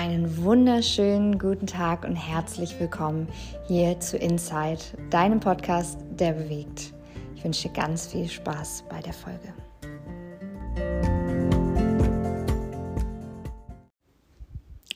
Einen 0.00 0.42
wunderschönen 0.42 1.38
guten 1.38 1.66
Tag 1.66 2.06
und 2.06 2.16
herzlich 2.16 2.80
willkommen 2.80 3.28
hier 3.68 4.00
zu 4.00 4.16
Inside, 4.16 4.80
deinem 5.10 5.40
Podcast, 5.40 5.98
der 6.12 6.32
bewegt. 6.32 6.94
Ich 7.36 7.44
wünsche 7.44 7.68
dir 7.68 7.74
ganz 7.74 8.06
viel 8.06 8.26
Spaß 8.26 8.84
bei 8.88 9.02
der 9.02 9.12
Folge. 9.12 9.52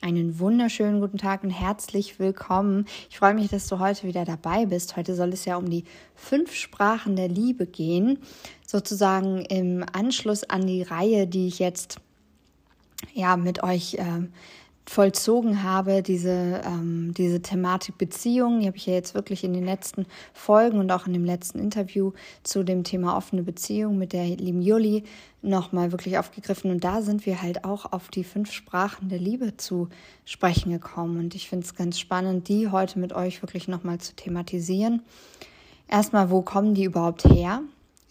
Einen 0.01 0.39
wunderschönen 0.39 0.99
guten 0.99 1.19
Tag 1.19 1.43
und 1.43 1.51
herzlich 1.51 2.17
willkommen. 2.17 2.87
Ich 3.07 3.19
freue 3.19 3.35
mich, 3.35 3.49
dass 3.49 3.67
du 3.67 3.77
heute 3.77 4.07
wieder 4.07 4.25
dabei 4.25 4.65
bist. 4.65 4.97
Heute 4.97 5.13
soll 5.13 5.29
es 5.29 5.45
ja 5.45 5.57
um 5.57 5.69
die 5.69 5.83
fünf 6.15 6.55
Sprachen 6.55 7.15
der 7.15 7.27
Liebe 7.27 7.67
gehen, 7.67 8.17
sozusagen 8.65 9.45
im 9.45 9.85
Anschluss 9.93 10.43
an 10.45 10.65
die 10.65 10.81
Reihe, 10.81 11.27
die 11.27 11.45
ich 11.45 11.59
jetzt 11.59 11.99
ja 13.13 13.37
mit 13.37 13.61
euch 13.61 13.95
äh, 13.95 14.27
vollzogen 14.87 15.63
habe, 15.63 16.03
diese, 16.03 16.61
ähm, 16.63 17.13
diese 17.17 17.41
Thematik 17.41 17.97
Beziehungen, 17.97 18.59
die 18.59 18.67
habe 18.67 18.77
ich 18.77 18.85
ja 18.85 18.93
jetzt 18.93 19.15
wirklich 19.15 19.43
in 19.43 19.53
den 19.53 19.65
letzten 19.65 20.05
Folgen 20.33 20.79
und 20.79 20.91
auch 20.91 21.07
in 21.07 21.13
dem 21.13 21.25
letzten 21.25 21.59
Interview 21.59 22.11
zu 22.43 22.63
dem 22.63 22.83
Thema 22.83 23.17
offene 23.17 23.43
Beziehung 23.43 23.97
mit 23.97 24.13
der 24.13 24.25
lieben 24.25 24.61
Juli 24.61 25.03
nochmal 25.41 25.91
wirklich 25.91 26.17
aufgegriffen. 26.17 26.69
Und 26.71 26.83
da 26.83 27.01
sind 27.01 27.25
wir 27.25 27.41
halt 27.41 27.65
auch 27.65 27.91
auf 27.91 28.09
die 28.09 28.23
fünf 28.23 28.51
Sprachen 28.51 29.09
der 29.09 29.19
Liebe 29.19 29.57
zu 29.57 29.89
sprechen 30.23 30.71
gekommen. 30.71 31.19
Und 31.19 31.35
ich 31.35 31.49
finde 31.49 31.65
es 31.65 31.75
ganz 31.75 31.99
spannend, 31.99 32.47
die 32.47 32.69
heute 32.69 32.99
mit 32.99 33.13
euch 33.13 33.41
wirklich 33.41 33.67
nochmal 33.67 33.99
zu 33.99 34.15
thematisieren. 34.15 35.01
Erstmal, 35.87 36.29
wo 36.29 36.41
kommen 36.41 36.73
die 36.75 36.83
überhaupt 36.83 37.25
her? 37.25 37.61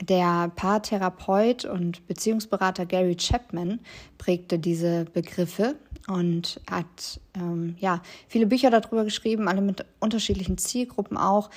Der 0.01 0.51
Paartherapeut 0.55 1.65
und 1.65 2.07
Beziehungsberater 2.09 2.85
Gary 2.85 3.17
Chapman 3.17 3.79
prägte 4.19 4.59
diese 4.59 5.05
Begriffe 5.07 5.77
und 6.07 6.61
hat 6.71 7.21
ähm, 7.35 7.77
ja 7.79 8.03
viele 8.29 8.47
Bücher 8.47 8.71
darüber 8.71 9.05
geschrieben, 9.05 9.49
alle 9.49 9.61
mit 9.61 9.85
unterschiedlichen 10.01 10.59
Zielgruppen 10.59 11.17
auch. 11.17 11.51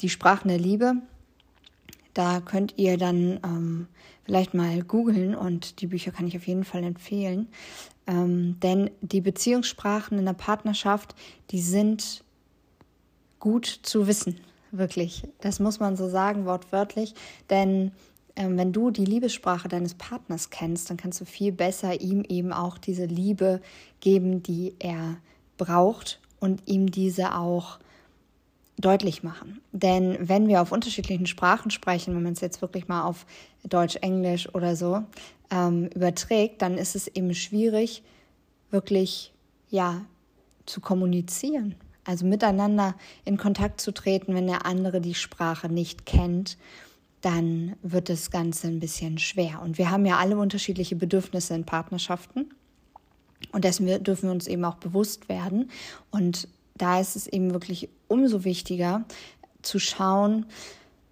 Die 0.00 0.08
Sprachen 0.08 0.48
der 0.48 0.58
Liebe. 0.58 0.96
Da 2.12 2.40
könnt 2.40 2.74
ihr 2.76 2.96
dann 2.96 3.40
ähm, 3.44 3.88
vielleicht 4.24 4.54
mal 4.54 4.82
googeln 4.82 5.34
und 5.34 5.80
die 5.80 5.86
Bücher 5.86 6.10
kann 6.10 6.26
ich 6.26 6.36
auf 6.36 6.46
jeden 6.46 6.64
Fall 6.64 6.82
empfehlen. 6.84 7.48
Ähm, 8.06 8.58
denn 8.60 8.90
die 9.00 9.20
Beziehungssprachen 9.20 10.18
in 10.18 10.24
der 10.24 10.34
Partnerschaft, 10.34 11.14
die 11.50 11.60
sind 11.60 12.22
gut 13.40 13.66
zu 13.82 14.06
wissen, 14.06 14.40
wirklich. 14.70 15.22
Das 15.40 15.60
muss 15.60 15.80
man 15.80 15.96
so 15.96 16.08
sagen, 16.08 16.46
wortwörtlich. 16.46 17.14
Denn 17.50 17.92
wenn 18.36 18.72
du 18.72 18.90
die 18.90 19.04
Liebessprache 19.04 19.68
deines 19.68 19.94
Partners 19.94 20.50
kennst, 20.50 20.90
dann 20.90 20.96
kannst 20.96 21.20
du 21.20 21.24
viel 21.24 21.52
besser 21.52 22.00
ihm 22.00 22.24
eben 22.28 22.52
auch 22.52 22.78
diese 22.78 23.04
Liebe 23.04 23.60
geben, 24.00 24.42
die 24.42 24.74
er 24.78 25.16
braucht 25.56 26.20
und 26.40 26.62
ihm 26.66 26.90
diese 26.90 27.36
auch 27.36 27.78
deutlich 28.76 29.22
machen. 29.22 29.60
Denn 29.72 30.16
wenn 30.20 30.48
wir 30.48 30.60
auf 30.60 30.72
unterschiedlichen 30.72 31.26
Sprachen 31.26 31.70
sprechen, 31.70 32.14
wenn 32.16 32.24
man 32.24 32.32
es 32.32 32.40
jetzt 32.40 32.60
wirklich 32.60 32.88
mal 32.88 33.04
auf 33.04 33.24
Deutsch, 33.62 33.96
Englisch 33.96 34.52
oder 34.52 34.74
so 34.74 35.04
ähm, 35.50 35.86
überträgt, 35.94 36.60
dann 36.60 36.76
ist 36.76 36.96
es 36.96 37.06
eben 37.06 37.34
schwierig, 37.34 38.02
wirklich 38.70 39.32
ja 39.70 40.04
zu 40.66 40.80
kommunizieren, 40.80 41.76
also 42.04 42.26
miteinander 42.26 42.96
in 43.24 43.36
Kontakt 43.36 43.80
zu 43.80 43.92
treten, 43.92 44.34
wenn 44.34 44.48
der 44.48 44.66
andere 44.66 45.00
die 45.00 45.14
Sprache 45.14 45.68
nicht 45.68 46.04
kennt 46.04 46.58
dann 47.24 47.76
wird 47.82 48.10
das 48.10 48.30
Ganze 48.30 48.66
ein 48.66 48.80
bisschen 48.80 49.16
schwer. 49.16 49.62
Und 49.62 49.78
wir 49.78 49.90
haben 49.90 50.04
ja 50.04 50.18
alle 50.18 50.36
unterschiedliche 50.36 50.94
Bedürfnisse 50.94 51.54
in 51.54 51.64
Partnerschaften. 51.64 52.50
Und 53.50 53.64
dessen 53.64 53.86
dürfen 54.04 54.28
wir 54.28 54.32
uns 54.32 54.46
eben 54.46 54.64
auch 54.64 54.74
bewusst 54.74 55.28
werden. 55.30 55.70
Und 56.10 56.48
da 56.74 57.00
ist 57.00 57.16
es 57.16 57.26
eben 57.26 57.52
wirklich 57.52 57.88
umso 58.08 58.44
wichtiger 58.44 59.04
zu 59.62 59.78
schauen, 59.78 60.44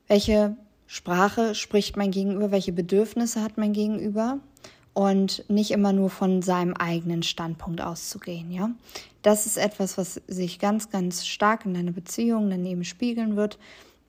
welche 0.06 0.54
Sprache 0.86 1.54
spricht 1.54 1.96
mein 1.96 2.10
Gegenüber, 2.10 2.50
welche 2.50 2.72
Bedürfnisse 2.72 3.42
hat 3.42 3.56
mein 3.56 3.72
Gegenüber 3.72 4.38
und 4.92 5.48
nicht 5.48 5.70
immer 5.70 5.94
nur 5.94 6.10
von 6.10 6.42
seinem 6.42 6.74
eigenen 6.74 7.22
Standpunkt 7.22 7.80
auszugehen, 7.80 8.50
ja. 8.50 8.70
Das 9.22 9.46
ist 9.46 9.56
etwas, 9.56 9.96
was 9.96 10.20
sich 10.26 10.58
ganz, 10.58 10.90
ganz 10.90 11.26
stark 11.26 11.64
in 11.64 11.72
deiner 11.72 11.92
Beziehung 11.92 12.50
daneben 12.50 12.84
spiegeln 12.84 13.36
wird, 13.36 13.58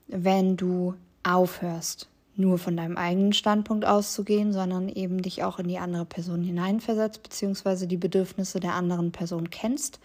wenn 0.08 0.58
du 0.58 0.96
aufhörst, 1.24 2.08
nur 2.36 2.58
von 2.58 2.76
deinem 2.76 2.98
eigenen 2.98 3.34
Standpunkt 3.34 3.86
auszugehen, 3.86 4.54
sondern 4.54 4.90
eben 4.90 5.22
dich 5.22 5.44
auch 5.44 5.60
in 5.60 5.68
die 5.68 5.78
andere 5.78 6.06
Person 6.06 6.44
hineinversetzt, 6.44 7.24
beziehungsweise 7.24 7.88
die 7.88 7.98
Bedürfnisse 7.98 8.60
der 8.60 8.74
anderen 8.74 9.12
Person 9.12 9.50
kennst 9.50 10.00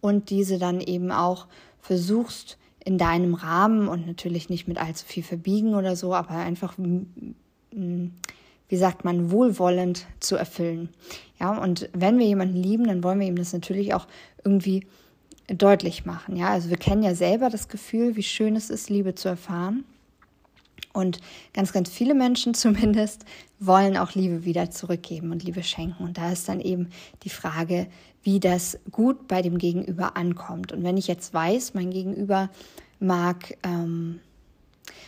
und 0.00 0.30
diese 0.30 0.58
dann 0.58 0.80
eben 0.80 1.10
auch 1.10 1.46
versuchst 1.80 2.58
in 2.84 2.98
deinem 2.98 3.34
Rahmen 3.34 3.88
und 3.88 4.06
natürlich 4.06 4.48
nicht 4.48 4.66
mit 4.66 4.78
allzu 4.78 5.04
viel 5.06 5.22
verbiegen 5.22 5.74
oder 5.74 5.94
so, 5.96 6.14
aber 6.14 6.30
einfach, 6.30 6.74
wie 7.70 8.76
sagt 8.76 9.04
man, 9.04 9.30
wohlwollend 9.30 10.06
zu 10.20 10.36
erfüllen. 10.36 10.88
Ja, 11.38 11.56
und 11.56 11.88
wenn 11.92 12.18
wir 12.18 12.26
jemanden 12.26 12.56
lieben, 12.56 12.86
dann 12.86 13.04
wollen 13.04 13.20
wir 13.20 13.26
ihm 13.26 13.36
das 13.36 13.52
natürlich 13.52 13.94
auch 13.94 14.06
irgendwie 14.42 14.86
deutlich 15.48 16.04
machen. 16.04 16.36
Ja, 16.36 16.48
also 16.48 16.70
wir 16.70 16.76
kennen 16.76 17.02
ja 17.02 17.14
selber 17.14 17.50
das 17.50 17.68
Gefühl, 17.68 18.16
wie 18.16 18.22
schön 18.22 18.56
es 18.56 18.70
ist, 18.70 18.90
Liebe 18.90 19.14
zu 19.14 19.28
erfahren. 19.28 19.84
Und 20.98 21.20
ganz, 21.52 21.72
ganz 21.72 21.88
viele 21.88 22.12
Menschen 22.12 22.54
zumindest 22.64 23.24
wollen 23.60 23.96
auch 23.96 24.14
Liebe 24.14 24.44
wieder 24.44 24.70
zurückgeben 24.72 25.30
und 25.30 25.44
Liebe 25.44 25.62
schenken. 25.62 26.02
Und 26.02 26.18
da 26.18 26.32
ist 26.32 26.48
dann 26.48 26.60
eben 26.60 26.90
die 27.22 27.30
Frage, 27.30 27.86
wie 28.24 28.40
das 28.40 28.78
gut 28.90 29.28
bei 29.28 29.40
dem 29.40 29.58
Gegenüber 29.58 30.16
ankommt. 30.16 30.72
Und 30.72 30.82
wenn 30.82 30.96
ich 30.96 31.06
jetzt 31.06 31.32
weiß, 31.32 31.74
mein 31.74 31.90
Gegenüber 31.90 32.50
mag, 32.98 33.56
ähm, 33.62 34.18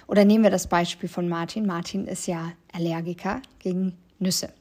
oder 0.07 0.25
nehmen 0.25 0.45
wir 0.45 0.51
das 0.51 0.69
Beispiel 0.69 1.09
von 1.09 1.29
Martin. 1.29 1.67
Martin 1.67 2.07
ist 2.07 2.27
ja 2.27 2.53
Allergiker 2.73 3.43
gegen 3.59 3.95
Nüsse, 4.21 4.53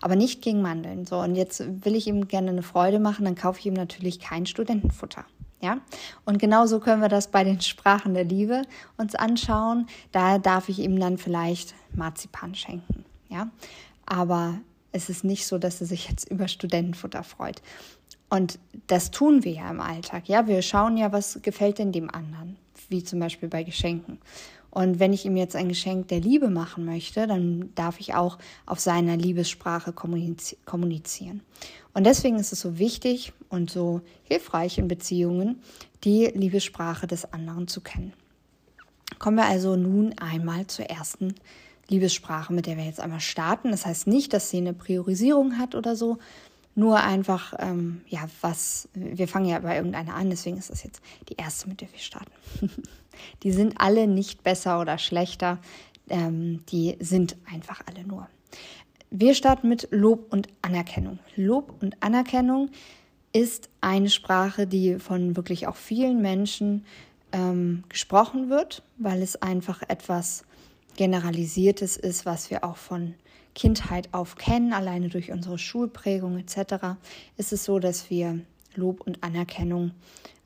aber 0.00 0.16
nicht 0.16 0.40
gegen 0.40 0.62
Mandeln. 0.62 1.04
So, 1.04 1.18
und 1.18 1.34
jetzt 1.34 1.62
will 1.84 1.96
ich 1.96 2.06
ihm 2.06 2.28
gerne 2.28 2.50
eine 2.50 2.62
Freude 2.62 2.98
machen, 2.98 3.26
dann 3.26 3.34
kaufe 3.34 3.58
ich 3.58 3.66
ihm 3.66 3.74
natürlich 3.74 4.20
kein 4.20 4.46
Studentenfutter. 4.46 5.26
Ja, 5.60 5.78
und 6.24 6.38
genauso 6.38 6.78
können 6.78 7.02
wir 7.02 7.08
das 7.08 7.28
bei 7.28 7.42
den 7.42 7.60
Sprachen 7.60 8.14
der 8.14 8.24
Liebe 8.24 8.62
uns 8.96 9.16
anschauen. 9.16 9.88
Da 10.12 10.38
darf 10.38 10.68
ich 10.68 10.78
ihm 10.78 11.00
dann 11.00 11.18
vielleicht 11.18 11.74
Marzipan 11.92 12.54
schenken. 12.54 13.04
Ja, 13.28 13.48
aber 14.06 14.60
es 14.92 15.08
ist 15.10 15.24
nicht 15.24 15.46
so, 15.46 15.58
dass 15.58 15.80
er 15.80 15.86
sich 15.86 16.08
jetzt 16.08 16.30
über 16.30 16.48
Studentenfutter 16.48 17.24
freut. 17.24 17.60
Und 18.30 18.58
das 18.86 19.10
tun 19.10 19.44
wir 19.44 19.52
ja 19.52 19.70
im 19.70 19.80
Alltag. 19.80 20.28
Ja, 20.28 20.46
wir 20.46 20.62
schauen 20.62 20.96
ja, 20.96 21.12
was 21.12 21.40
gefällt 21.42 21.78
denn 21.78 21.92
dem 21.92 22.10
anderen, 22.10 22.56
wie 22.88 23.02
zum 23.02 23.18
Beispiel 23.18 23.48
bei 23.48 23.64
Geschenken. 23.64 24.18
Und 24.70 25.00
wenn 25.00 25.14
ich 25.14 25.24
ihm 25.24 25.36
jetzt 25.36 25.56
ein 25.56 25.68
Geschenk 25.68 26.08
der 26.08 26.20
Liebe 26.20 26.50
machen 26.50 26.84
möchte, 26.84 27.26
dann 27.26 27.74
darf 27.74 28.00
ich 28.00 28.14
auch 28.14 28.38
auf 28.66 28.80
seiner 28.80 29.16
Liebessprache 29.16 29.92
kommunizieren. 29.92 31.40
Und 31.98 32.04
deswegen 32.04 32.38
ist 32.38 32.52
es 32.52 32.60
so 32.60 32.78
wichtig 32.78 33.32
und 33.48 33.72
so 33.72 34.02
hilfreich 34.22 34.78
in 34.78 34.86
Beziehungen, 34.86 35.60
die 36.04 36.26
Liebessprache 36.26 37.08
des 37.08 37.32
anderen 37.32 37.66
zu 37.66 37.80
kennen. 37.80 38.12
Kommen 39.18 39.36
wir 39.36 39.46
also 39.46 39.74
nun 39.74 40.16
einmal 40.16 40.68
zur 40.68 40.84
ersten 40.84 41.34
Liebessprache, 41.88 42.52
mit 42.52 42.66
der 42.66 42.76
wir 42.76 42.84
jetzt 42.84 43.00
einmal 43.00 43.18
starten. 43.18 43.72
Das 43.72 43.84
heißt 43.84 44.06
nicht, 44.06 44.32
dass 44.32 44.48
sie 44.48 44.58
eine 44.58 44.74
Priorisierung 44.74 45.58
hat 45.58 45.74
oder 45.74 45.96
so, 45.96 46.18
nur 46.76 47.00
einfach, 47.00 47.54
ähm, 47.58 48.02
ja, 48.06 48.28
was, 48.42 48.88
wir 48.94 49.26
fangen 49.26 49.46
ja 49.46 49.58
bei 49.58 49.74
irgendeiner 49.74 50.14
an, 50.14 50.30
deswegen 50.30 50.56
ist 50.56 50.70
das 50.70 50.84
jetzt 50.84 51.02
die 51.28 51.34
erste, 51.34 51.68
mit 51.68 51.80
der 51.80 51.90
wir 51.90 51.98
starten. 51.98 52.30
die 53.42 53.50
sind 53.50 53.80
alle 53.80 54.06
nicht 54.06 54.44
besser 54.44 54.80
oder 54.80 54.98
schlechter, 54.98 55.58
ähm, 56.08 56.64
die 56.68 56.96
sind 57.00 57.36
einfach 57.52 57.80
alle 57.86 58.06
nur. 58.06 58.28
Wir 59.10 59.34
starten 59.34 59.68
mit 59.68 59.88
Lob 59.90 60.30
und 60.32 60.48
Anerkennung. 60.60 61.18
Lob 61.34 61.74
und 61.80 62.02
Anerkennung 62.02 62.70
ist 63.32 63.70
eine 63.80 64.10
Sprache, 64.10 64.66
die 64.66 64.98
von 64.98 65.34
wirklich 65.34 65.66
auch 65.66 65.76
vielen 65.76 66.20
Menschen 66.20 66.84
ähm, 67.32 67.84
gesprochen 67.88 68.50
wird, 68.50 68.82
weil 68.98 69.22
es 69.22 69.40
einfach 69.40 69.82
etwas 69.88 70.44
Generalisiertes 70.96 71.96
ist, 71.96 72.26
was 72.26 72.50
wir 72.50 72.64
auch 72.64 72.76
von 72.76 73.14
Kindheit 73.54 74.08
auf 74.12 74.36
kennen, 74.36 74.74
alleine 74.74 75.08
durch 75.08 75.32
unsere 75.32 75.58
Schulprägung 75.58 76.38
etc., 76.38 76.98
ist 77.38 77.52
es 77.52 77.64
so, 77.64 77.78
dass 77.78 78.10
wir 78.10 78.40
Lob 78.74 79.00
und 79.00 79.24
Anerkennung, 79.24 79.92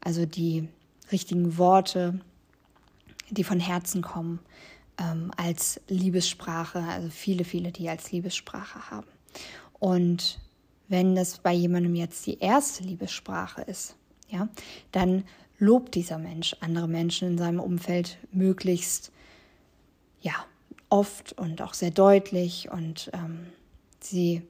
also 0.00 0.24
die 0.24 0.68
richtigen 1.10 1.58
Worte, 1.58 2.20
die 3.30 3.44
von 3.44 3.58
Herzen 3.58 4.02
kommen, 4.02 4.38
ähm, 4.98 5.30
als 5.36 5.80
Liebessprache, 5.88 6.80
also 6.80 7.08
viele, 7.10 7.44
viele, 7.44 7.72
die 7.72 7.88
als 7.88 8.12
Liebessprache 8.12 8.90
haben. 8.90 9.06
Und 9.78 10.38
wenn 10.88 11.14
das 11.14 11.38
bei 11.38 11.52
jemandem 11.52 11.94
jetzt 11.94 12.26
die 12.26 12.38
erste 12.38 12.84
Liebessprache 12.84 13.62
ist, 13.62 13.96
ja, 14.28 14.48
dann 14.92 15.24
lobt 15.58 15.94
dieser 15.94 16.18
Mensch 16.18 16.56
andere 16.60 16.88
Menschen 16.88 17.28
in 17.28 17.38
seinem 17.38 17.60
Umfeld 17.60 18.18
möglichst, 18.32 19.12
ja, 20.20 20.34
oft 20.88 21.32
und 21.38 21.62
auch 21.62 21.74
sehr 21.74 21.90
deutlich 21.90 22.70
und 22.70 23.10
ähm, 23.14 23.46
sie 24.00 24.42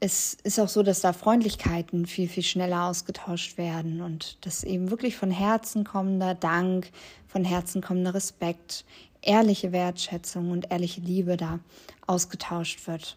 es 0.00 0.34
ist 0.42 0.60
auch 0.60 0.68
so, 0.68 0.82
dass 0.82 1.00
da 1.00 1.14
Freundlichkeiten 1.14 2.06
viel, 2.06 2.28
viel 2.28 2.42
schneller 2.42 2.84
ausgetauscht 2.84 3.56
werden 3.56 4.02
und 4.02 4.44
dass 4.44 4.62
eben 4.62 4.90
wirklich 4.90 5.16
von 5.16 5.30
Herzen 5.30 5.84
kommender 5.84 6.34
Dank, 6.34 6.90
von 7.26 7.44
Herzen 7.44 7.80
kommender 7.80 8.12
Respekt, 8.12 8.84
ehrliche 9.26 9.72
Wertschätzung 9.72 10.50
und 10.50 10.70
ehrliche 10.70 11.00
Liebe 11.00 11.36
da 11.36 11.60
ausgetauscht 12.06 12.86
wird. 12.86 13.16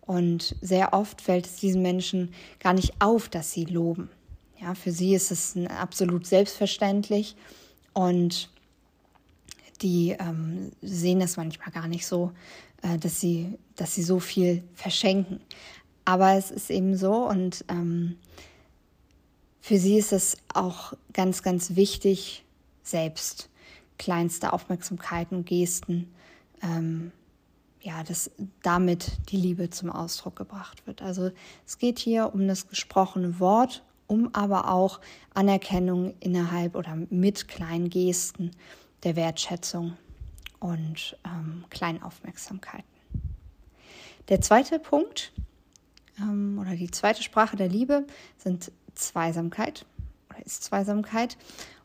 Und 0.00 0.56
sehr 0.62 0.94
oft 0.94 1.20
fällt 1.20 1.46
es 1.46 1.56
diesen 1.56 1.82
Menschen 1.82 2.32
gar 2.60 2.72
nicht 2.72 2.94
auf, 3.00 3.28
dass 3.28 3.52
sie 3.52 3.64
loben. 3.64 4.08
Ja, 4.60 4.74
für 4.74 4.90
sie 4.90 5.14
ist 5.14 5.30
es 5.30 5.54
absolut 5.68 6.26
selbstverständlich 6.26 7.36
und 7.92 8.50
die 9.82 10.16
ähm, 10.18 10.72
sehen 10.82 11.20
das 11.20 11.36
manchmal 11.36 11.70
gar 11.70 11.86
nicht 11.86 12.06
so, 12.06 12.32
äh, 12.82 12.98
dass, 12.98 13.20
sie, 13.20 13.58
dass 13.76 13.94
sie 13.94 14.02
so 14.02 14.18
viel 14.18 14.64
verschenken. 14.74 15.40
Aber 16.04 16.32
es 16.32 16.50
ist 16.50 16.70
eben 16.70 16.96
so 16.96 17.28
und 17.28 17.64
ähm, 17.68 18.16
für 19.60 19.78
sie 19.78 19.98
ist 19.98 20.12
es 20.12 20.38
auch 20.54 20.94
ganz, 21.12 21.42
ganz 21.42 21.76
wichtig, 21.76 22.44
selbst 22.82 23.47
kleinste 23.98 24.52
Aufmerksamkeiten 24.52 25.36
und 25.36 25.46
Gesten, 25.46 26.12
ähm, 26.62 27.12
ja, 27.80 28.02
dass 28.02 28.30
damit 28.62 29.12
die 29.30 29.36
Liebe 29.36 29.70
zum 29.70 29.90
Ausdruck 29.90 30.36
gebracht 30.36 30.86
wird. 30.86 31.02
Also 31.02 31.30
es 31.66 31.78
geht 31.78 31.98
hier 31.98 32.34
um 32.34 32.48
das 32.48 32.68
gesprochene 32.68 33.38
Wort, 33.40 33.84
um 34.06 34.34
aber 34.34 34.70
auch 34.70 35.00
Anerkennung 35.34 36.14
innerhalb 36.20 36.74
oder 36.74 36.96
mit 37.10 37.46
kleinen 37.46 37.90
Gesten 37.90 38.50
der 39.04 39.16
Wertschätzung 39.16 39.96
und 40.58 41.16
ähm, 41.24 41.64
kleinen 41.70 42.02
Aufmerksamkeiten. 42.02 42.84
Der 44.28 44.40
zweite 44.40 44.78
Punkt 44.78 45.32
ähm, 46.18 46.58
oder 46.60 46.74
die 46.74 46.90
zweite 46.90 47.22
Sprache 47.22 47.56
der 47.56 47.68
Liebe 47.68 48.06
sind 48.36 48.72
Zweisamkeit 48.94 49.86
oder 50.28 50.44
ist 50.44 50.64
Zweisamkeit 50.64 51.36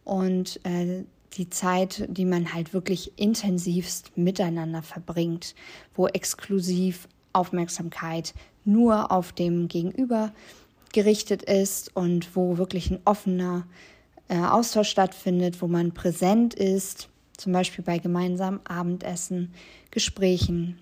und 0.04 0.60
äh, 0.66 1.04
die 1.38 1.50
Zeit, 1.50 2.06
die 2.10 2.26
man 2.26 2.54
halt 2.54 2.74
wirklich 2.74 3.18
intensivst 3.18 4.18
miteinander 4.18 4.82
verbringt, 4.82 5.56
wo 5.96 6.08
exklusiv 6.08 7.08
Aufmerksamkeit 7.34 8.34
nur 8.66 9.12
auf 9.12 9.34
dem 9.34 9.68
Gegenüber 9.68 10.32
gerichtet 10.94 11.44
ist 11.44 11.96
und 11.96 12.36
wo 12.36 12.58
wirklich 12.58 12.92
ein 12.92 13.00
offener 13.06 13.66
äh, 14.30 14.38
Austausch 14.38 14.90
stattfindet, 14.90 15.62
wo 15.62 15.68
man 15.68 15.92
präsent 15.92 16.54
ist, 16.54 17.10
zum 17.36 17.52
Beispiel 17.52 17.84
bei 17.84 17.98
gemeinsamen 17.98 18.66
Abendessen, 18.66 19.54
Gesprächen, 19.92 20.78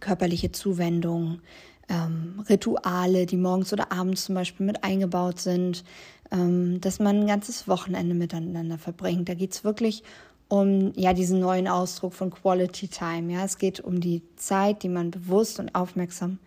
körperliche 0.00 0.52
Zuwendung, 0.52 1.40
ähm, 1.88 2.44
Rituale, 2.48 3.26
die 3.26 3.36
morgens 3.36 3.72
oder 3.72 3.92
abends 3.92 4.24
zum 4.24 4.34
Beispiel 4.34 4.66
mit 4.66 4.82
eingebaut 4.82 5.38
sind, 5.38 5.84
ähm, 6.30 6.80
dass 6.80 6.98
man 6.98 7.20
ein 7.20 7.26
ganzes 7.26 7.68
Wochenende 7.68 8.14
miteinander 8.14 8.78
verbringt. 8.78 9.28
Da 9.28 9.34
geht 9.34 9.52
es 9.52 9.64
wirklich 9.64 10.02
um 10.48 10.92
ja 10.94 11.12
diesen 11.12 11.40
neuen 11.40 11.68
Ausdruck 11.68 12.14
von 12.14 12.30
Quality 12.30 12.88
Time. 12.88 13.32
Ja, 13.32 13.44
es 13.44 13.58
geht 13.58 13.80
um 13.80 14.00
die 14.00 14.22
Zeit, 14.36 14.82
die 14.82 14.88
man 14.88 15.10
bewusst 15.10 15.58
und 15.58 15.74
aufmerksam 15.74 16.38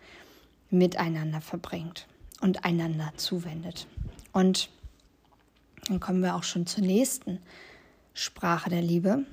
miteinander 0.70 1.40
verbringt 1.40 2.06
und 2.40 2.64
einander 2.64 3.12
zuwendet. 3.16 3.86
Und 4.32 4.70
dann 5.88 6.00
kommen 6.00 6.22
wir 6.22 6.36
auch 6.36 6.44
schon 6.44 6.66
zur 6.66 6.84
nächsten 6.84 7.40
Sprache 8.14 8.70
der 8.70 8.82
Liebe. 8.82 9.24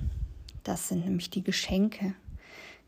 Das 0.64 0.88
sind 0.88 1.04
nämlich 1.04 1.30
die 1.30 1.42
Geschenke. 1.42 2.14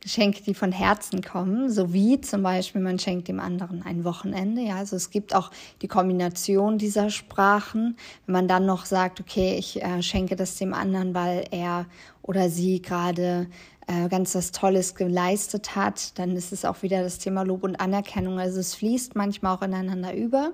Geschenke, 0.00 0.43
die 0.43 0.55
von 0.55 0.73
Herzen 0.73 1.23
kommen, 1.23 1.70
sowie 1.70 2.20
zum 2.20 2.43
Beispiel 2.43 2.81
man 2.81 2.99
schenkt 2.99 3.29
dem 3.29 3.38
anderen 3.38 3.82
ein 3.82 4.05
Wochenende. 4.05 4.62
Ja, 4.62 4.76
also 4.76 4.97
es 4.97 5.11
gibt 5.11 5.35
auch 5.35 5.50
die 5.82 5.88
Kombination 5.88 6.79
dieser 6.79 7.11
Sprachen. 7.11 7.97
Wenn 8.25 8.32
man 8.32 8.49
dann 8.49 8.64
noch 8.64 8.87
sagt, 8.87 9.20
okay, 9.20 9.56
ich 9.58 9.82
äh, 9.82 10.02
schenke 10.02 10.37
das 10.37 10.56
dem 10.56 10.73
anderen, 10.73 11.14
weil 11.14 11.44
er 11.50 11.87
oder 12.23 12.49
sie 12.49 12.81
gerade 12.81 13.47
äh, 13.87 14.08
ganz 14.08 14.35
was 14.35 14.52
Tolles 14.52 14.94
geleistet 14.94 15.76
hat, 15.76 16.19
dann 16.19 16.35
ist 16.35 16.52
es 16.52 16.64
auch 16.64 16.82
wieder 16.82 17.02
das 17.02 17.19
Thema 17.19 17.43
Lob 17.43 17.62
und 17.62 17.79
Anerkennung. 17.81 18.38
Also 18.38 18.61
es 18.61 18.75
fließt 18.75 19.17
manchmal 19.17 19.55
auch 19.55 19.62
ineinander 19.62 20.14
über. 20.14 20.52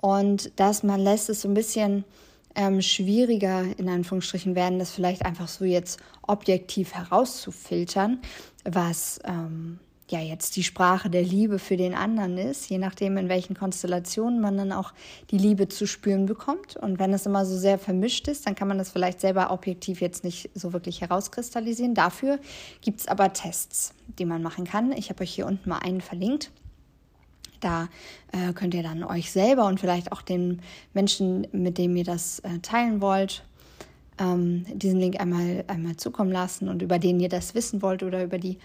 Und 0.00 0.52
dass 0.60 0.82
man 0.82 1.00
lässt 1.00 1.30
es 1.30 1.40
so 1.40 1.48
ein 1.48 1.54
bisschen 1.54 2.04
ähm, 2.54 2.82
schwieriger, 2.82 3.64
in 3.76 3.88
Anführungsstrichen, 3.88 4.54
werden, 4.54 4.78
das 4.78 4.90
vielleicht 4.90 5.24
einfach 5.24 5.48
so 5.48 5.64
jetzt 5.64 6.00
objektiv 6.26 6.94
herauszufiltern, 6.94 8.18
was 8.74 9.20
ähm, 9.24 9.78
ja 10.10 10.20
jetzt 10.20 10.56
die 10.56 10.64
Sprache 10.64 11.10
der 11.10 11.22
Liebe 11.22 11.58
für 11.58 11.76
den 11.76 11.94
anderen 11.94 12.38
ist, 12.38 12.68
je 12.70 12.78
nachdem, 12.78 13.16
in 13.16 13.28
welchen 13.28 13.54
Konstellationen 13.54 14.40
man 14.40 14.56
dann 14.56 14.72
auch 14.72 14.92
die 15.30 15.38
Liebe 15.38 15.68
zu 15.68 15.86
spüren 15.86 16.26
bekommt. 16.26 16.76
Und 16.76 16.98
wenn 16.98 17.12
es 17.12 17.26
immer 17.26 17.44
so 17.44 17.56
sehr 17.56 17.78
vermischt 17.78 18.28
ist, 18.28 18.46
dann 18.46 18.54
kann 18.54 18.68
man 18.68 18.78
das 18.78 18.90
vielleicht 18.90 19.20
selber 19.20 19.50
objektiv 19.50 20.00
jetzt 20.00 20.24
nicht 20.24 20.50
so 20.54 20.72
wirklich 20.72 21.00
herauskristallisieren. 21.00 21.94
Dafür 21.94 22.38
gibt 22.80 23.00
es 23.00 23.08
aber 23.08 23.32
Tests, 23.32 23.94
die 24.18 24.24
man 24.24 24.42
machen 24.42 24.64
kann. 24.64 24.92
Ich 24.92 25.10
habe 25.10 25.22
euch 25.22 25.34
hier 25.34 25.46
unten 25.46 25.68
mal 25.68 25.78
einen 25.78 26.00
verlinkt. 26.00 26.50
Da 27.60 27.88
äh, 28.32 28.52
könnt 28.52 28.74
ihr 28.74 28.84
dann 28.84 29.02
euch 29.02 29.32
selber 29.32 29.66
und 29.66 29.80
vielleicht 29.80 30.12
auch 30.12 30.22
den 30.22 30.62
Menschen, 30.94 31.46
mit 31.52 31.76
dem 31.76 31.96
ihr 31.96 32.04
das 32.04 32.38
äh, 32.40 32.60
teilen 32.60 33.00
wollt, 33.00 33.44
ähm, 34.18 34.64
diesen 34.74 35.00
Link 35.00 35.20
einmal, 35.20 35.64
einmal 35.66 35.96
zukommen 35.96 36.32
lassen 36.32 36.68
und 36.68 36.82
über 36.82 36.98
den 36.98 37.20
ihr 37.20 37.28
das 37.28 37.54
wissen 37.54 37.82
wollt 37.82 38.02
oder 38.02 38.24
über 38.24 38.38
die, 38.38 38.58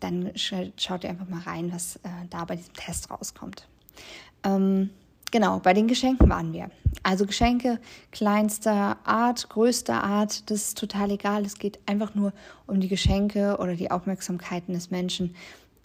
dann 0.00 0.30
schaut 0.36 1.04
ihr 1.04 1.10
einfach 1.10 1.28
mal 1.28 1.40
rein, 1.40 1.72
was 1.72 1.96
äh, 1.96 2.08
da 2.30 2.44
bei 2.44 2.56
diesem 2.56 2.74
Test 2.74 3.10
rauskommt. 3.10 3.66
Ähm, 4.44 4.90
genau, 5.30 5.60
bei 5.60 5.72
den 5.72 5.88
Geschenken 5.88 6.28
waren 6.28 6.52
wir. 6.52 6.70
Also 7.02 7.26
Geschenke 7.26 7.80
kleinster 8.12 8.98
Art, 9.04 9.48
größter 9.48 10.02
Art, 10.02 10.50
das 10.50 10.68
ist 10.68 10.78
total 10.78 11.10
egal. 11.10 11.44
Es 11.44 11.58
geht 11.58 11.78
einfach 11.86 12.14
nur 12.14 12.32
um 12.66 12.80
die 12.80 12.88
Geschenke 12.88 13.58
oder 13.58 13.74
die 13.74 13.90
Aufmerksamkeiten 13.90 14.74
des 14.74 14.90
Menschen, 14.90 15.34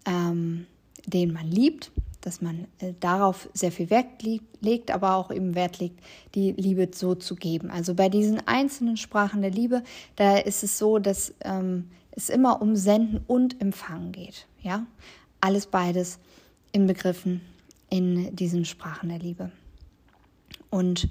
ähm, 0.06 0.66
den 1.06 1.33
man 1.33 1.48
liebt 1.48 1.92
dass 2.21 2.42
man 2.42 2.68
äh, 2.80 2.94
darauf 3.00 3.50
sehr 3.54 3.71
viel 3.71 3.89
Wert 3.89 4.24
legt, 4.62 4.92
aber 4.92 5.16
auch 5.16 5.31
eben 5.31 5.56
Wert 5.56 5.80
legt, 5.80 6.00
die 6.36 6.51
Liebe 6.51 6.89
so 6.94 7.16
zu 7.16 7.36
geben. 7.36 7.71
Also 7.71 7.94
bei 7.94 8.10
diesen 8.10 8.45
einzelnen 8.48 8.98
Sprachen 8.98 9.42
der 9.42 9.51
Liebe, 9.51 9.83
da 10.16 10.38
ist 10.38 10.63
es 10.63 10.77
so, 10.77 11.00
dass 11.00 11.33
ähm, 11.42 11.89
es 12.12 12.30
immer 12.30 12.62
um 12.62 12.75
Senden 12.75 13.21
und 13.27 13.62
Empfangen 13.62 14.12
geht. 14.12 14.48
Ja, 14.62 14.86
alles 15.42 15.68
beides 15.68 16.19
inbegriffen 16.71 17.42
in 17.89 18.35
diesen 18.35 18.66
Sprachen 18.66 19.09
der 19.09 19.19
Liebe. 19.19 19.52
Und 20.69 21.09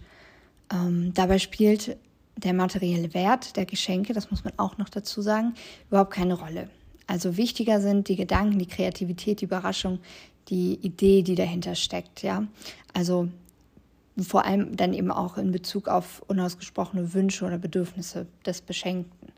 ähm, 0.73 1.13
dabei 1.15 1.39
spielt 1.39 1.97
der 2.37 2.55
materielle 2.55 3.15
Wert 3.15 3.57
der 3.57 3.67
Geschenke, 3.67 4.13
das 4.13 4.31
muss 4.31 4.45
man 4.45 4.53
auch 4.59 4.79
noch 4.79 4.89
dazu 4.89 5.23
sagen, 5.23 5.55
überhaupt 5.89 6.13
keine 6.13 6.35
Rolle. 6.35 6.69
Also 7.07 7.37
wichtiger 7.37 7.81
sind 7.81 8.09
die 8.09 8.17
Gedanken, 8.17 8.59
die 8.59 8.67
Kreativität, 8.67 9.41
die 9.41 9.47
Überraschung, 9.47 9.99
die 10.49 10.75
Idee, 10.75 11.23
die 11.23 11.35
dahinter 11.35 11.75
steckt, 11.75 12.23
ja. 12.23 12.47
Also 12.95 13.29
vor 14.21 14.45
allem 14.45 14.77
dann 14.77 14.93
eben 14.95 15.11
auch 15.11 15.37
in 15.39 15.53
Bezug 15.53 15.89
auf 15.89 16.23
unausgesprochene 16.27 17.15
Wünsche 17.15 17.45
oder 17.45 17.59
Bedürfnisse 17.59 18.27
des 18.45 18.61
Beschenkten. 18.63 19.33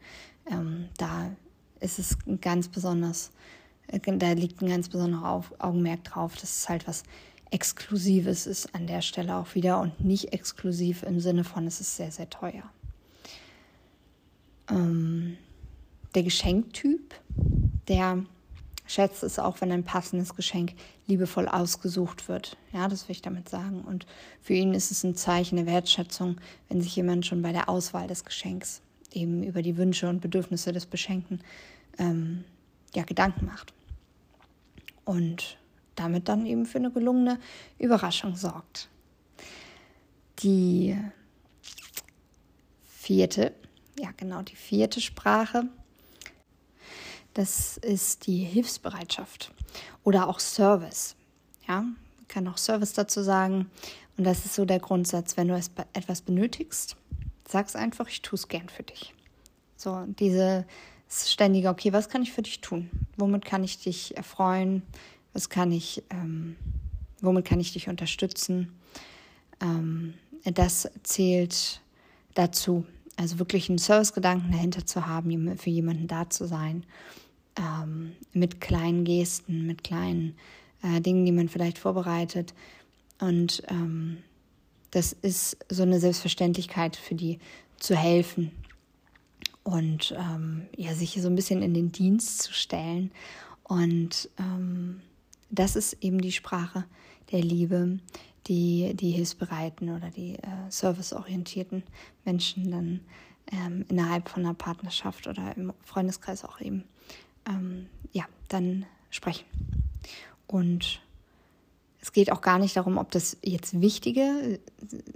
Ähm, 0.51 0.89
da 0.97 1.31
ist 1.81 1.99
es 1.99 2.17
ganz 2.41 2.69
besonders, 2.69 3.31
äh, 3.89 4.01
da 4.01 4.33
liegt 4.33 4.63
ein 4.63 4.69
ganz 4.69 4.89
besonderer 4.89 5.45
Augenmerk 5.59 6.05
drauf, 6.05 6.35
dass 6.37 6.59
es 6.59 6.69
halt 6.69 6.89
was 6.89 7.03
Exklusives 7.51 8.47
ist 8.47 8.75
an 8.75 8.87
der 8.87 9.03
Stelle 9.03 9.35
auch 9.35 9.55
wieder 9.55 9.81
und 9.81 10.05
nicht 10.05 10.33
exklusiv 10.33 11.03
im 11.03 11.21
Sinne 11.21 11.45
von, 11.45 11.67
es 11.67 11.81
ist 11.81 11.97
sehr, 11.97 12.13
sehr 12.13 12.31
teuer. 12.31 12.63
Ähm, 14.71 15.37
der 16.15 16.23
Geschenktyp, 16.23 17.15
der 17.89 18.25
schätzt 18.91 19.23
es 19.23 19.39
auch, 19.39 19.61
wenn 19.61 19.71
ein 19.71 19.85
passendes 19.85 20.35
Geschenk 20.35 20.75
liebevoll 21.07 21.47
ausgesucht 21.47 22.29
wird. 22.29 22.57
Ja, 22.73 22.89
das 22.89 23.07
will 23.07 23.13
ich 23.13 23.23
damit 23.23 23.49
sagen. 23.49 23.83
Und 23.83 24.05
für 24.41 24.55
ihn 24.55 24.75
ist 24.75 24.91
es 24.91 25.05
ein 25.05 25.15
Zeichen 25.15 25.57
der 25.57 25.67
Wertschätzung, 25.67 26.41
wenn 26.69 26.83
sich 26.83 26.97
jemand 26.97 27.25
schon 27.25 27.41
bei 27.41 27.53
der 27.53 27.69
Auswahl 27.69 28.09
des 28.09 28.25
Geschenks 28.25 28.83
eben 29.13 29.45
über 29.45 29.63
die 29.63 29.77
Wünsche 29.77 30.09
und 30.09 30.21
Bedürfnisse 30.21 30.73
des 30.73 30.87
Beschenkten 30.87 31.41
ähm, 31.99 32.45
ja, 32.93 33.05
Gedanken 33.05 33.47
macht. 33.47 33.73
Und 35.05 35.57
damit 35.95 36.29
dann 36.29 36.45
eben 36.45 36.67
für 36.67 36.79
eine 36.79 36.91
gelungene 36.91 37.39
Überraschung 37.79 38.35
sorgt. 38.35 38.89
Die 40.41 40.99
vierte, 42.89 43.53
ja 44.01 44.11
genau, 44.17 44.43
die 44.43 44.57
vierte 44.57 45.01
Sprache 45.01 45.69
das 47.35 47.77
ist 47.79 48.27
die 48.27 48.39
Hilfsbereitschaft 48.39 49.53
oder 50.05 50.29
auch 50.29 50.41
Service. 50.41 51.17
Ja, 51.69 51.83
man 51.83 51.97
kann 52.29 52.49
auch 52.49 52.59
Service 52.59 52.93
dazu 52.93 53.23
sagen. 53.23 53.71
Und 54.17 54.25
das 54.25 54.45
ist 54.45 54.55
so 54.55 54.65
der 54.65 54.81
Grundsatz, 54.81 55.37
wenn 55.37 55.49
du 55.49 55.55
etwas 55.55 56.21
benötigst, 56.21 56.97
sag's 57.49 57.77
einfach, 57.77 58.09
ich 58.09 58.23
tue 58.23 58.37
es 58.37 58.49
gern 58.49 58.69
für 58.69 58.83
dich. 58.83 59.15
So, 59.77 60.05
diese 60.07 60.67
ständige, 61.09 61.71
okay, 61.71 61.93
was 61.93 62.09
kann 62.09 62.23
ich 62.23 62.33
für 62.33 62.43
dich 62.43 62.61
tun? 62.61 62.91
Womit 63.17 63.45
kann 63.45 63.65
ich 63.65 63.79
dich 63.79 64.17
erfreuen? 64.17 64.83
Was 65.33 65.49
kann 65.49 65.73
ich 65.73 66.03
ähm, 66.11 66.57
womit 67.21 67.45
kann 67.45 67.61
ich 67.61 67.73
dich 67.73 67.89
unterstützen? 67.89 68.73
Ähm, 69.61 70.15
das 70.45 70.89
zählt 71.03 71.81
dazu. 72.35 72.85
Also 73.21 73.39
wirklich 73.39 73.69
einen 73.69 73.77
Servicegedanken 73.77 74.51
dahinter 74.51 74.87
zu 74.87 75.07
haben, 75.07 75.59
für 75.59 75.69
jemanden 75.69 76.09
da 76.09 76.31
zu 76.31 76.47
sein. 76.47 76.87
Ähm, 77.55 78.13
mit 78.33 78.63
kleinen 78.63 79.05
Gesten, 79.05 79.67
mit 79.67 79.85
kleinen 79.85 80.37
äh, 80.83 81.03
Dingen, 81.03 81.27
die 81.27 81.33
man 81.33 81.51
vielleicht 81.51 81.77
vorbereitet. 81.77 82.55
Und 83.21 83.63
ähm, 83.69 84.23
das 84.91 85.13
ist 85.13 85.59
so 85.69 85.83
eine 85.83 86.01
Selbstverständlichkeit 86.01 86.97
für 86.97 87.15
die 87.15 87.39
zu 87.77 87.95
helfen 87.95 88.53
und 89.65 90.15
ähm, 90.19 90.63
ja, 90.75 90.95
sich 90.95 91.21
so 91.21 91.29
ein 91.29 91.37
bisschen 91.37 91.61
in 91.61 91.75
den 91.75 91.93
Dienst 91.93 92.41
zu 92.41 92.55
stellen. 92.55 93.11
Und 93.65 94.31
ähm, 94.39 95.03
das 95.51 95.77
ist 95.77 95.99
eben 96.01 96.23
die 96.23 96.33
Sprache 96.33 96.87
der 97.33 97.43
Liebe, 97.43 97.99
die 98.51 98.95
die 98.95 99.13
hilfsbereiten 99.13 99.97
oder 99.97 100.11
die 100.11 100.35
äh, 100.35 100.49
serviceorientierten 100.69 101.85
Menschen 102.25 102.71
dann 102.73 103.01
ähm, 103.53 103.85
innerhalb 103.89 104.29
von 104.29 104.45
einer 104.45 104.55
Partnerschaft 104.55 105.29
oder 105.29 105.57
im 105.57 105.73
Freundeskreis 105.85 106.45
auch 106.45 106.61
eben 106.61 106.83
ähm, 107.49 107.87
ja 108.13 108.25
dann 108.49 108.87
sprechen. 109.11 109.45
Und 110.49 111.01
es 112.01 112.13
geht 112.13 112.33
auch 112.33 112.41
gar 112.41 112.59
nicht 112.59 112.77
darum, 112.77 112.99
ob 112.99 113.13
das 113.13 113.37
jetzt 113.45 113.81
wichtige 113.81 114.21
äh, 114.21 114.59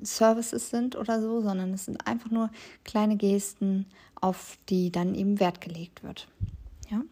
Services 0.02 0.70
sind 0.70 0.94
oder 0.94 1.20
so, 1.20 1.40
sondern 1.40 1.74
es 1.74 1.86
sind 1.86 2.06
einfach 2.06 2.30
nur 2.30 2.50
kleine 2.84 3.16
Gesten, 3.16 3.86
auf 4.20 4.58
die 4.68 4.92
dann 4.92 5.16
eben 5.16 5.40
Wert 5.40 5.60
gelegt 5.60 6.04
wird. 6.04 6.28
Ja? 6.88 7.02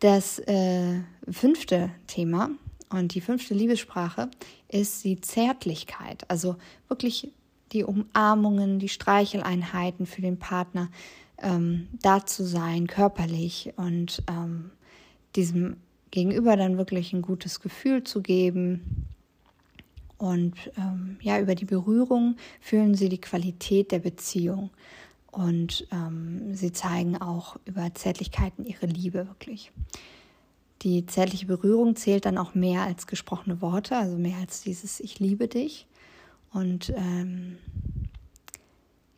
Das 0.00 0.40
äh, 0.40 1.00
fünfte 1.30 1.90
Thema 2.06 2.50
und 2.88 3.14
die 3.14 3.20
fünfte 3.20 3.54
Liebessprache 3.54 4.30
ist 4.68 5.04
die 5.04 5.20
Zärtlichkeit, 5.20 6.28
also 6.28 6.56
wirklich 6.88 7.32
die 7.72 7.84
Umarmungen, 7.84 8.78
die 8.78 8.88
Streicheleinheiten 8.88 10.06
für 10.06 10.22
den 10.22 10.38
Partner, 10.38 10.88
ähm, 11.38 11.88
da 12.00 12.24
zu 12.24 12.44
sein, 12.44 12.86
körperlich 12.86 13.72
und 13.76 14.22
ähm, 14.28 14.70
diesem 15.34 15.76
Gegenüber 16.10 16.56
dann 16.56 16.78
wirklich 16.78 17.12
ein 17.12 17.22
gutes 17.22 17.60
Gefühl 17.60 18.04
zu 18.04 18.22
geben. 18.22 19.06
Und 20.18 20.54
ähm, 20.78 21.18
ja, 21.20 21.40
über 21.40 21.54
die 21.54 21.66
Berührung 21.66 22.36
fühlen 22.60 22.94
sie 22.94 23.08
die 23.08 23.20
Qualität 23.20 23.92
der 23.92 23.98
Beziehung. 23.98 24.70
Und 25.30 25.86
ähm, 25.92 26.54
sie 26.54 26.72
zeigen 26.72 27.18
auch 27.18 27.58
über 27.66 27.92
Zärtlichkeiten 27.92 28.64
ihre 28.64 28.86
Liebe 28.86 29.26
wirklich. 29.26 29.72
Die 30.82 31.06
zärtliche 31.06 31.46
Berührung 31.46 31.96
zählt 31.96 32.26
dann 32.26 32.38
auch 32.38 32.54
mehr 32.54 32.82
als 32.82 33.06
gesprochene 33.06 33.60
Worte, 33.62 33.96
also 33.96 34.16
mehr 34.16 34.36
als 34.38 34.60
dieses 34.60 35.00
Ich 35.00 35.18
liebe 35.18 35.48
dich. 35.48 35.86
Und 36.52 36.92
ähm, 36.96 37.58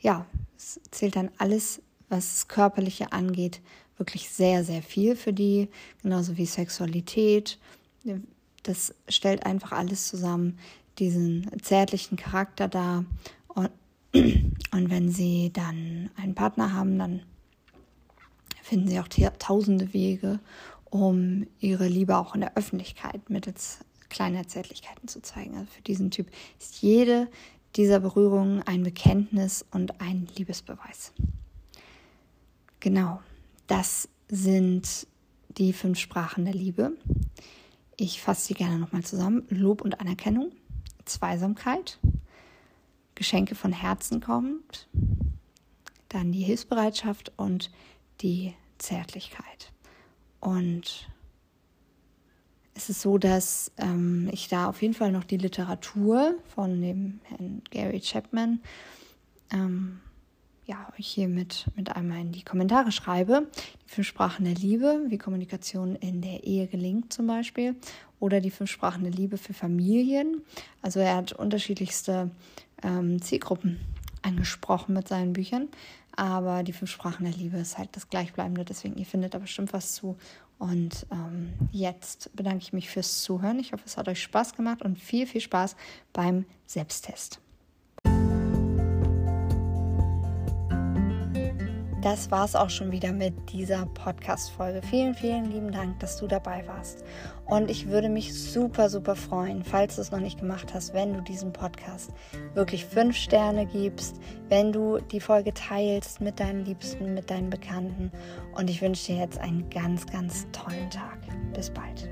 ja, 0.01 0.27
es 0.57 0.81
zählt 0.91 1.17
dann 1.17 1.31
alles, 1.39 1.83
was 2.09 2.33
das 2.33 2.49
Körperliche 2.49 3.13
angeht, 3.13 3.61
wirklich 3.97 4.31
sehr, 4.31 4.65
sehr 4.65 4.83
viel 4.83 5.17
für 5.17 5.33
die, 5.33 5.69
genauso 6.03 6.37
wie 6.37 6.47
Sexualität. 6.47 7.59
Das 8.63 8.95
stellt 9.09 9.45
einfach 9.45 9.73
alles 9.73 10.07
zusammen, 10.09 10.59
diesen 10.99 11.51
zärtlichen 11.63 12.17
Charakter 12.17 12.69
dar. 12.69 13.05
Und, 13.49 13.71
und 14.13 14.91
wenn 14.91 15.11
sie 15.11 15.51
dann 15.53 16.11
einen 16.17 16.35
Partner 16.35 16.73
haben, 16.73 16.99
dann 16.99 17.23
finden 18.63 18.89
sie 18.89 19.01
auch 19.01 19.09
tausende 19.09 19.93
Wege, 19.93 20.41
um 20.91 21.47
ihre 21.61 21.89
Liebe 21.89 22.17
auch 22.17 22.35
in 22.35 22.41
der 22.41 22.57
Öffentlichkeit 22.57 23.31
mittels 23.31 23.81
kleiner 24.09 24.47
Zärtlichkeiten 24.47 25.09
zu 25.09 25.21
zeigen. 25.21 25.55
Also 25.57 25.67
für 25.71 25.83
diesen 25.83 26.11
Typ 26.11 26.31
ist 26.59 26.81
jede 26.83 27.29
dieser 27.77 28.01
Berührungen 28.01 28.63
ein 28.63 28.83
Bekenntnis 28.83 29.65
und 29.71 30.01
ein 30.01 30.29
Liebesbeweis. 30.37 31.13
Genau. 32.81 33.21
Das 33.67 34.09
sind 34.29 35.07
die 35.49 35.73
fünf 35.73 35.99
Sprachen 35.99 36.45
der 36.45 36.55
Liebe. 36.55 36.93
Ich 37.97 38.23
fasse 38.23 38.47
sie 38.47 38.55
gerne 38.55 38.79
nochmal 38.79 39.03
zusammen. 39.03 39.47
Lob 39.51 39.83
und 39.83 40.01
Anerkennung, 40.01 40.53
Zweisamkeit, 41.05 41.99
Geschenke 43.15 43.55
von 43.55 43.73
Herzen 43.73 44.21
kommt, 44.21 44.89
dann 46.09 46.33
die 46.33 46.43
Hilfsbereitschaft 46.43 47.33
und 47.37 47.71
die 48.21 48.55
Zärtlichkeit. 48.79 49.73
Und 50.41 51.09
es 52.75 52.89
ist 52.89 53.01
so, 53.01 53.19
dass 53.19 53.73
ähm, 53.77 54.29
ich 54.33 54.49
da 54.49 54.69
auf 54.69 54.83
jeden 54.83 54.95
Fall 54.95 55.11
noch 55.11 55.25
die 55.25 55.37
Literatur 55.37 56.35
von 56.55 56.81
dem 56.81 57.21
Herrn 57.25 57.63
Gary 57.71 58.01
Chapman 58.01 58.61
ähm, 59.51 60.01
ja, 60.69 60.87
euch 60.99 61.07
hier 61.07 61.29
mit, 61.29 61.65
mit 61.77 61.97
einmal 61.97 62.21
in 62.21 62.31
die 62.31 62.45
Kommentare 62.45 62.93
schreibe. 62.93 63.49
Die 63.87 63.95
fünf 63.95 64.07
Sprachen 64.07 64.45
der 64.45 64.55
Liebe, 64.55 65.07
wie 65.09 65.17
Kommunikation 65.17 65.97
in 65.97 66.21
der 66.21 66.45
Ehe 66.45 66.67
gelingt 66.67 67.13
zum 67.13 67.27
Beispiel. 67.27 67.75
Oder 68.21 68.41
die 68.41 68.51
fünf 68.51 68.71
Sprachen 68.71 69.03
der 69.03 69.13
Liebe 69.13 69.39
für 69.39 69.55
Familien. 69.55 70.43
Also 70.83 71.01
er 71.01 71.17
hat 71.17 71.33
unterschiedlichste 71.33 72.31
ähm, 72.83 73.23
Zielgruppen 73.23 73.81
angesprochen 74.21 74.95
mit 74.95 75.09
seinen 75.09 75.33
Büchern. 75.33 75.69
Aber 76.19 76.65
die 76.65 76.73
fünf 76.73 76.91
Sprachen 76.91 77.25
der 77.25 77.33
Liebe 77.33 77.59
ist 77.59 77.79
halt 77.79 77.91
das 77.93 78.11
Gleichbleibende. 78.11 78.65
Deswegen, 78.65 78.97
ihr 78.97 79.07
findet 79.07 79.35
da 79.35 79.39
bestimmt 79.39 79.73
was 79.73 79.95
zu. 79.95 80.17
Und 80.59 81.07
ähm, 81.13 81.53
jetzt 81.71 82.35
bedanke 82.35 82.59
ich 82.59 82.73
mich 82.73 82.91
fürs 82.91 83.23
Zuhören. 83.23 83.61
Ich 83.61 83.73
hoffe, 83.73 83.85
es 83.87 83.97
hat 83.97 84.09
euch 84.09 84.21
Spaß 84.21 84.55
gemacht 84.55 84.83
und 84.83 84.99
viel, 84.99 85.29
viel 85.29 85.41
Spaß 85.41 85.77
beim 86.13 86.45
Selbsttest. 86.67 87.39
Das 92.03 92.31
war 92.31 92.45
es 92.45 92.55
auch 92.55 92.71
schon 92.71 92.93
wieder 92.93 93.13
mit 93.13 93.35
dieser 93.53 93.87
Podcast-Folge. 93.87 94.83
Vielen, 94.83 95.15
vielen 95.15 95.51
lieben 95.51 95.73
Dank, 95.73 95.99
dass 96.01 96.17
du 96.17 96.27
dabei 96.27 96.65
warst. 96.67 97.05
Und 97.47 97.71
ich 97.71 97.89
würde 97.89 98.09
mich 98.09 98.35
super, 98.35 98.89
super 98.89 99.17
freuen, 99.17 99.65
falls 99.65 99.97
du 99.97 100.03
es 100.03 100.11
noch 100.11 100.21
nicht 100.21 100.39
gemacht 100.39 100.75
hast, 100.75 100.95
wenn 100.95 101.15
du 101.15 101.21
diesem 101.23 101.53
Podcast 101.53 102.13
wirklich 102.55 102.85
fünf 102.85 103.17
Sterne 103.17 103.67
gibst, 103.67 104.21
wenn 104.49 104.73
du 104.73 104.99
die 104.99 105.21
Folge 105.21 105.53
teilst 105.55 106.21
mit 106.21 106.39
deinen 106.39 106.65
Liebsten, 106.65 107.15
mit 107.15 107.31
deinen 107.31 107.51
Bekannten. 107.51 108.13
Und 108.55 108.71
ich 108.71 108.81
wünsche 108.81 109.13
dir 109.13 109.19
jetzt 109.19 109.39
einen 109.39 109.69
ganz, 109.71 110.07
ganz 110.07 110.47
tollen 110.53 110.91
Tag. 110.91 111.19
Bis 111.53 111.71
bald. 111.71 112.09